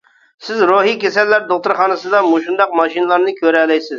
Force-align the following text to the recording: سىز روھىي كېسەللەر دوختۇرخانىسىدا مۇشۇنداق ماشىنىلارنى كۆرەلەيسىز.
سىز 0.45 0.61
روھىي 0.69 0.95
كېسەللەر 1.03 1.43
دوختۇرخانىسىدا 1.51 2.23
مۇشۇنداق 2.31 2.75
ماشىنىلارنى 2.83 3.37
كۆرەلەيسىز. 3.43 3.89